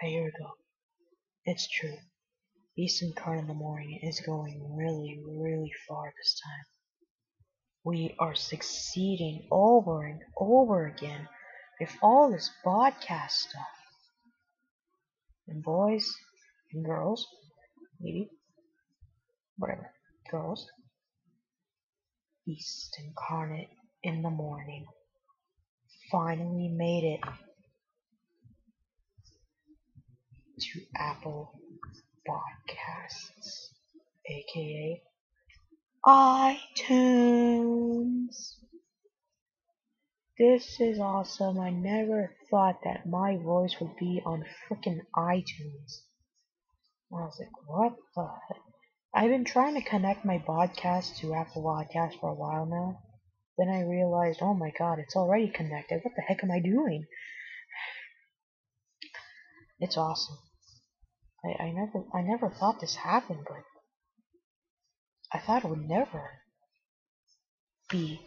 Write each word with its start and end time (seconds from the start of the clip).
Hey, 0.00 0.12
here 0.12 0.24
we 0.24 0.30
go. 0.30 0.50
It's 1.44 1.68
true. 1.68 1.98
Beast 2.74 3.02
Incarnate 3.02 3.42
in 3.42 3.48
the 3.48 3.52
Morning 3.54 4.00
is 4.02 4.18
going 4.20 4.74
really, 4.74 5.20
really 5.28 5.70
far 5.86 6.10
this 6.16 6.40
time. 6.42 6.64
We 7.84 8.16
are 8.18 8.34
succeeding 8.34 9.46
over 9.50 10.06
and 10.06 10.22
over 10.38 10.86
again 10.86 11.28
with 11.78 11.94
all 12.00 12.32
this 12.32 12.50
podcast 12.64 13.32
stuff. 13.32 13.66
And 15.48 15.62
boys 15.62 16.10
and 16.72 16.82
girls, 16.82 17.26
maybe, 18.00 18.30
whatever, 19.58 19.92
girls, 20.30 20.66
Beast 22.46 22.98
Incarnate 23.04 23.68
in 24.02 24.22
the 24.22 24.30
Morning 24.30 24.86
finally 26.10 26.70
made 26.74 27.04
it 27.04 27.49
to 30.60 30.80
Apple 30.94 31.58
Podcasts, 32.28 33.70
aka 34.26 35.02
iTunes. 36.06 37.30
This 40.38 40.78
is 40.80 40.98
awesome. 40.98 41.58
I 41.58 41.70
never 41.70 42.36
thought 42.50 42.80
that 42.84 43.08
my 43.08 43.36
voice 43.36 43.74
would 43.80 43.96
be 43.96 44.22
on 44.24 44.44
frickin' 44.68 45.00
iTunes. 45.16 46.02
I 47.12 47.16
was 47.16 47.38
like, 47.40 47.50
what 47.66 47.96
the 48.14 48.28
heck? 48.48 48.62
I've 49.14 49.30
been 49.30 49.44
trying 49.44 49.74
to 49.74 49.82
connect 49.88 50.24
my 50.24 50.38
podcast 50.38 51.16
to 51.18 51.34
Apple 51.34 51.62
Podcasts 51.62 52.20
for 52.20 52.30
a 52.30 52.34
while 52.34 52.66
now. 52.66 53.02
Then 53.58 53.68
I 53.68 53.82
realized, 53.82 54.40
oh 54.42 54.54
my 54.54 54.70
god, 54.78 54.98
it's 54.98 55.16
already 55.16 55.48
connected. 55.48 56.00
What 56.02 56.14
the 56.16 56.22
heck 56.22 56.44
am 56.44 56.50
I 56.50 56.60
doing? 56.60 57.06
It's 59.80 59.96
awesome. 59.96 60.36
I, 61.44 61.64
I 61.64 61.70
never 61.70 62.04
I 62.12 62.20
never 62.22 62.50
thought 62.50 62.80
this 62.80 62.96
happened, 62.96 63.46
but 63.46 63.64
I 65.32 65.38
thought 65.38 65.64
it 65.64 65.68
would 65.68 65.88
never 65.88 66.30
be. 67.88 68.20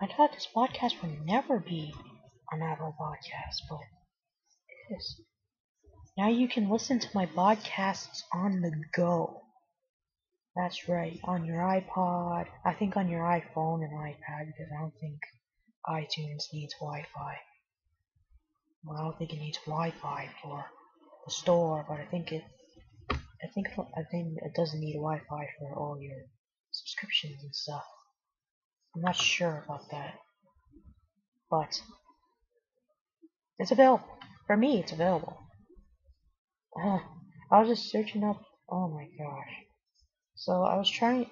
I 0.00 0.06
thought 0.06 0.32
this 0.32 0.48
podcast 0.54 1.02
would 1.02 1.24
never 1.24 1.58
be 1.60 1.92
an 2.50 2.62
Apple 2.62 2.94
podcast, 2.98 3.68
but 3.68 3.80
it 4.68 4.96
is. 4.96 5.20
Now 6.16 6.28
you 6.28 6.48
can 6.48 6.70
listen 6.70 6.98
to 7.00 7.08
my 7.14 7.26
podcasts 7.26 8.22
on 8.32 8.60
the 8.60 8.72
go. 8.96 9.42
That's 10.56 10.88
right, 10.88 11.18
on 11.24 11.44
your 11.44 11.58
iPod, 11.58 12.46
I 12.64 12.74
think 12.74 12.96
on 12.96 13.08
your 13.08 13.22
iPhone 13.22 13.82
and 13.82 13.92
iPad 13.92 14.46
because 14.46 14.70
I 14.72 14.80
don't 14.80 14.94
think 15.00 15.18
iTunes 15.86 16.44
needs 16.52 16.74
Wi-Fi. 16.80 17.36
Well, 18.84 18.98
I 18.98 19.02
don't 19.02 19.18
think 19.18 19.32
it 19.32 19.40
needs 19.40 19.58
Wi-Fi 19.66 20.30
for 20.42 20.64
the 21.24 21.30
store, 21.30 21.86
but 21.88 21.98
I 21.98 22.04
think 22.04 22.32
it 22.32 22.44
I 23.10 23.48
think 23.54 23.68
I 23.78 24.02
think 24.10 24.38
it 24.38 24.54
doesn't 24.54 24.80
need 24.80 24.94
Wi-Fi 24.94 25.48
for 25.58 25.74
all 25.76 26.00
your 26.00 26.16
subscriptions 26.70 27.42
and 27.42 27.54
stuff. 27.54 27.84
I'm 28.94 29.02
not 29.02 29.16
sure 29.16 29.64
about 29.64 29.90
that, 29.90 30.14
but 31.50 31.80
it's 33.58 33.70
available 33.70 34.08
for 34.46 34.56
me. 34.56 34.80
It's 34.80 34.92
available. 34.92 35.36
Uh, 36.80 37.00
I 37.50 37.60
was 37.60 37.68
just 37.68 37.90
searching 37.90 38.24
up. 38.24 38.40
Oh 38.68 38.88
my 38.88 39.08
gosh! 39.18 39.64
So 40.36 40.62
I 40.62 40.76
was 40.76 40.90
trying. 40.90 41.28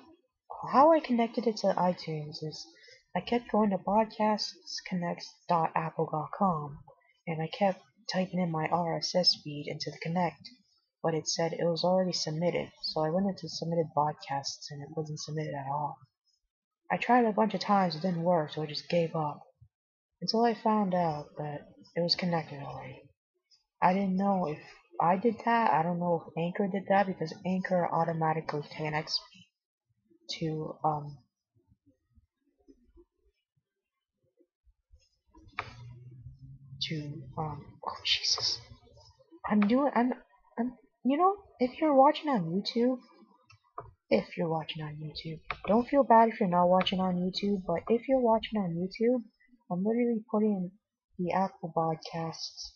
How 0.71 0.93
I 0.93 1.01
connected 1.01 1.47
it 1.47 1.57
to 1.59 1.69
iTunes 1.69 2.43
is 2.43 2.67
I 3.17 3.21
kept 3.21 3.51
going 3.51 3.71
to 3.71 3.79
podcastsconnect.apple.com 3.79 6.79
and 7.27 7.43
I 7.43 7.49
kept 7.49 7.81
typing 8.11 8.41
in 8.41 8.51
my 8.51 8.69
RSS 8.69 9.43
feed 9.43 9.67
into 9.69 9.91
the 9.91 9.99
Connect 9.99 10.49
but 11.03 11.15
it 11.15 11.29
said 11.29 11.53
it 11.53 11.65
was 11.65 11.83
already 11.83 12.13
submitted. 12.13 12.71
So 12.83 13.01
I 13.01 13.11
went 13.11 13.27
into 13.27 13.49
submitted 13.49 13.87
podcasts 13.97 14.71
and 14.71 14.81
it 14.83 14.97
wasn't 14.97 15.19
submitted 15.19 15.55
at 15.55 15.67
all. 15.67 15.99
I 16.91 16.97
tried 16.97 17.25
a 17.25 17.33
bunch 17.33 17.55
of 17.55 17.61
times, 17.61 17.97
it 17.97 18.03
didn't 18.03 18.23
work, 18.23 18.53
so 18.53 18.63
I 18.63 18.67
just 18.67 18.89
gave 18.89 19.17
up. 19.17 19.41
Until 20.21 20.45
I 20.45 20.55
found 20.55 20.95
out 20.95 21.31
that 21.39 21.67
it 21.97 22.01
was 22.01 22.15
connected 22.15 22.63
already. 22.63 23.03
I 23.81 23.93
didn't 23.93 24.17
know 24.17 24.47
if 24.47 24.61
I 25.01 25.17
did 25.17 25.37
that. 25.45 25.73
I 25.73 25.83
don't 25.83 25.99
know 25.99 26.25
if 26.25 26.33
Anchor 26.39 26.69
did 26.69 26.85
that 26.89 27.09
because 27.09 27.35
Anchor 27.45 27.89
automatically 27.91 28.63
connects 28.77 29.21
me 29.35 29.49
to 30.39 30.79
um 30.85 31.19
to 36.93 37.23
um 37.39 37.65
oh 37.87 38.01
Jesus. 38.05 38.61
I'm 39.49 39.61
doing 39.61 39.91
I'm 39.95 40.13
I'm 40.59 40.73
you 41.05 41.17
know, 41.17 41.35
if 41.59 41.81
you're 41.81 41.95
watching 41.95 42.29
on 42.29 42.45
YouTube, 42.45 42.99
if 44.11 44.37
you're 44.37 44.49
watching 44.49 44.83
on 44.83 44.97
YouTube, 45.03 45.41
don't 45.67 45.89
feel 45.89 46.05
bad 46.05 46.29
if 46.29 46.39
you're 46.39 46.49
not 46.49 46.67
watching 46.67 47.01
on 47.01 47.17
YouTube, 47.17 47.63
but 47.67 47.81
if 47.89 48.09
you're 48.09 48.21
watching 48.21 48.59
on 48.61 48.71
YouTube, 48.71 49.23
I'm 49.71 49.83
literally 49.83 50.23
putting 50.31 50.71
the 51.19 51.33
Apple 51.33 51.73
Podcasts 51.77 52.73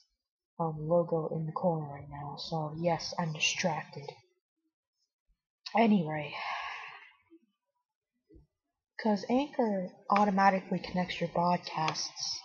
um, 0.59 0.76
logo 0.78 1.28
in 1.37 1.47
the 1.47 1.53
corner 1.53 1.93
right 1.93 2.09
now, 2.10 2.37
so 2.38 2.75
yes, 2.78 3.15
I'm 3.19 3.32
distracted. 3.32 4.10
Anyway, 5.76 6.32
because 8.97 9.26
Anchor 9.28 9.91
automatically 10.10 10.78
connects 10.78 11.21
your 11.21 11.28
podcasts 11.28 12.38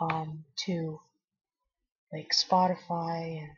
um, 0.00 0.44
to 0.66 0.98
like 2.12 2.30
Spotify 2.32 3.38
and 3.40 3.48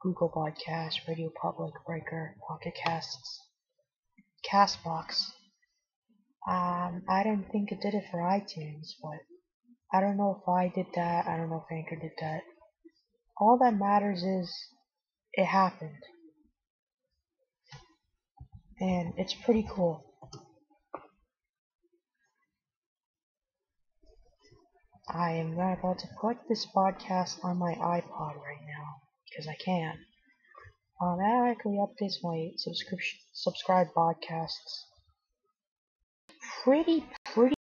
Google 0.00 0.30
Podcasts, 0.30 1.06
Radio 1.06 1.30
Public, 1.40 1.72
Breaker, 1.86 2.36
Pocket 2.48 2.74
Casts, 2.74 3.40
Castbox. 4.50 5.26
Um, 6.48 7.02
I 7.08 7.22
don't 7.22 7.44
think 7.52 7.70
it 7.70 7.80
did 7.82 7.94
it 7.94 8.04
for 8.10 8.20
iTunes, 8.20 8.92
but 9.02 9.18
I 9.92 10.00
don't 10.00 10.16
know 10.16 10.40
if 10.40 10.48
I 10.48 10.68
did 10.68 10.86
that. 10.94 11.26
I 11.26 11.36
don't 11.36 11.50
know 11.50 11.64
if 11.68 11.76
Anchor 11.76 11.96
did 11.96 12.12
that. 12.20 12.42
All 13.38 13.58
that 13.58 13.76
matters 13.76 14.22
is 14.22 14.54
it 15.34 15.46
happened. 15.46 16.02
And 18.80 19.12
it's 19.18 19.34
pretty 19.34 19.66
cool. 19.70 20.09
I 25.12 25.32
am 25.32 25.54
about 25.54 25.98
to 26.00 26.08
put 26.20 26.36
this 26.48 26.66
podcast 26.66 27.44
on 27.44 27.58
my 27.58 27.74
iPod 27.74 28.36
right 28.36 28.62
now 28.64 29.02
because 29.28 29.48
I 29.48 29.56
can. 29.56 29.98
Um, 31.02 31.18
that 31.18 31.50
actually 31.50 31.78
updates 31.78 32.22
my 32.22 32.50
subscription 32.56 33.18
subscribe 33.32 33.88
podcasts. 33.96 34.84
Pretty, 36.62 37.04
pretty, 37.24 37.56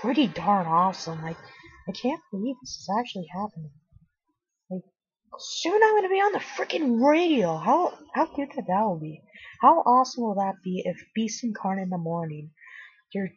pretty 0.00 0.28
darn 0.28 0.66
awesome. 0.66 1.20
Like, 1.22 1.38
I 1.88 1.92
can't 1.92 2.20
believe 2.30 2.54
this 2.60 2.70
is 2.70 2.88
actually 2.96 3.26
happening. 3.32 3.72
Like, 4.70 4.84
soon 5.38 5.82
I'm 5.82 5.96
gonna 5.96 6.08
be 6.08 6.20
on 6.20 6.32
the 6.32 6.38
freaking 6.38 7.04
radio. 7.04 7.56
How 7.56 7.98
how 8.14 8.26
good 8.26 8.50
that 8.54 8.66
that 8.68 8.82
will 8.82 9.00
be? 9.00 9.22
How 9.60 9.80
awesome 9.80 10.22
will 10.22 10.36
that 10.36 10.62
be 10.62 10.82
if 10.84 11.02
Beast 11.16 11.42
Incarnate 11.42 11.84
in 11.84 11.90
the 11.90 11.98
morning, 11.98 12.50
your 13.12 13.28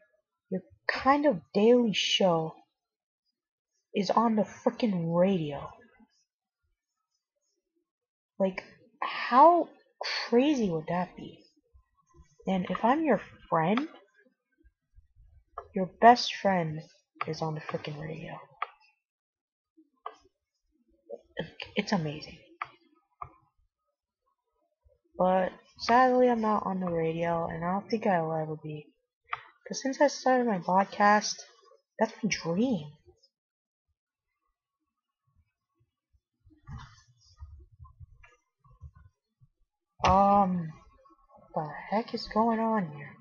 your 0.52 0.62
kind 0.88 1.26
of 1.26 1.42
daily 1.56 1.94
show, 1.94 2.54
is 3.96 4.10
on 4.10 4.36
the 4.36 4.44
freaking 4.44 5.16
radio? 5.16 5.70
Like, 8.38 8.64
how 9.02 9.70
crazy 10.28 10.70
would 10.70 10.88
that 10.90 11.16
be? 11.16 11.40
And 12.48 12.66
if 12.70 12.84
I'm 12.84 13.04
your 13.04 13.22
friend, 13.50 13.88
your 15.74 15.90
best 16.02 16.36
friend 16.36 16.82
is 17.28 17.42
on 17.42 17.56
the 17.56 17.62
freaking 17.62 18.00
radio. 18.00 18.38
It's 21.76 21.92
amazing. 21.92 22.38
But 25.18 25.52
sadly, 25.80 26.30
I'm 26.30 26.42
not 26.42 26.66
on 26.66 26.82
the 26.82 26.92
radio, 26.92 27.48
and 27.48 27.64
I 27.64 27.72
don't 27.72 27.90
think 27.90 28.06
I 28.06 28.22
will 28.22 28.34
ever 28.34 28.58
be. 28.62 28.88
Because 29.64 29.82
since 29.82 30.02
I 30.02 30.08
started 30.08 30.46
my 30.46 30.60
podcast, 30.60 31.36
that's 31.98 32.14
my 32.22 32.30
dream. 32.30 32.92
Um, 40.46 40.72
what 41.54 41.66
the 41.66 41.72
heck 41.90 42.14
is 42.14 42.28
going 42.28 42.60
on 42.60 42.92
here? 42.96 43.16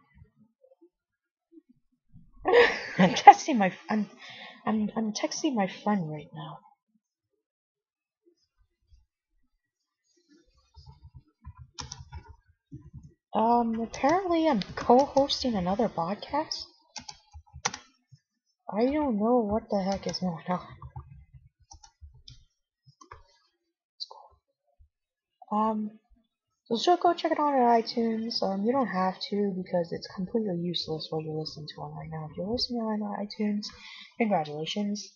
I'm 2.98 3.14
texting 3.14 3.56
my 3.56 3.72
I'm 3.88 4.10
I'm 4.66 4.90
I'm 4.94 5.12
texting 5.14 5.54
my 5.54 5.66
friend 5.66 6.10
right 6.10 6.28
now. 6.34 6.58
Um, 13.32 13.80
apparently 13.80 14.46
I'm 14.46 14.60
co-hosting 14.76 15.54
another 15.54 15.88
podcast. 15.88 16.64
I 18.70 18.84
don't 18.84 19.18
know 19.18 19.38
what 19.38 19.70
the 19.70 19.82
heck 19.82 20.06
is 20.06 20.18
going 20.18 20.44
on. 20.48 20.60
Um, 25.50 25.90
so 26.72 26.96
go 26.96 27.12
check 27.12 27.32
it 27.32 27.38
out 27.38 27.54
on 27.54 27.82
iTunes. 27.82 28.42
Um, 28.42 28.64
you 28.64 28.72
don't 28.72 28.86
have 28.86 29.20
to 29.30 29.52
because 29.54 29.92
it's 29.92 30.06
completely 30.14 30.56
useless 30.56 31.08
what 31.10 31.22
you're 31.22 31.38
listening 31.38 31.68
to 31.74 31.82
on 31.82 31.94
right 31.94 32.08
now. 32.10 32.28
If 32.30 32.36
you're 32.38 32.50
listening 32.50 32.80
on 32.80 33.00
iTunes, 33.00 33.66
congratulations. 34.18 35.12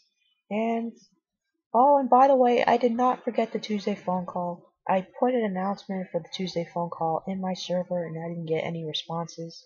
And 0.51 0.93
oh, 1.73 1.99
and 1.99 2.11
by 2.11 2.29
the 2.29 2.37
way, 2.37 2.65
I 2.65 2.77
did 2.77 2.93
not 2.93 3.25
forget 3.25 3.53
the 3.53 3.59
Tuesday 3.59 3.95
phone 3.95 4.27
call. 4.27 4.75
I 4.87 5.07
put 5.19 5.35
an 5.35 5.45
announcement 5.45 6.09
for 6.11 6.21
the 6.21 6.29
Tuesday 6.35 6.67
phone 6.73 6.91
call 6.91 7.23
in 7.27 7.41
my 7.41 7.55
server, 7.55 8.05
and 8.05 8.23
I 8.23 8.29
didn't 8.29 8.47
get 8.47 8.65
any 8.65 8.85
responses. 8.85 9.65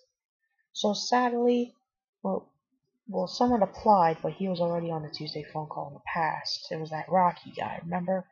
So 0.73 0.95
sadly, 0.95 1.75
well, 2.23 2.53
well, 3.09 3.27
someone 3.27 3.63
applied, 3.63 4.19
but 4.23 4.35
he 4.35 4.49
was 4.49 4.61
already 4.61 4.91
on 4.91 5.03
the 5.03 5.11
Tuesday 5.11 5.45
phone 5.53 5.67
call 5.67 5.89
in 5.89 5.95
the 5.95 6.01
past. 6.07 6.69
It 6.71 6.79
was 6.79 6.91
that 6.91 7.09
Rocky 7.09 7.53
guy, 7.57 7.81
remember? 7.83 8.27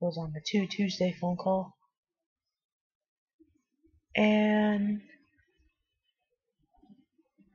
It 0.00 0.04
was 0.04 0.18
on 0.18 0.32
the 0.32 0.42
two 0.44 0.66
Tuesday 0.66 1.12
phone 1.12 1.36
call. 1.36 1.76
And 4.16 5.00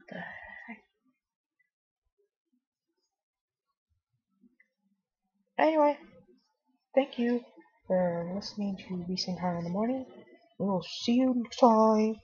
the 0.10 0.16
heck? 0.16 0.78
Anyway, 5.60 5.98
thank 6.96 7.20
you 7.20 7.44
for 7.88 8.32
listening 8.36 8.78
to 8.88 9.06
Beast 9.08 9.28
Incarnate 9.28 9.60
in 9.60 9.64
the 9.66 9.70
Morning. 9.72 10.06
We 10.60 10.68
will 10.68 10.84
see 10.84 11.14
you 11.14 11.34
next 11.36 11.58
time. 11.58 12.22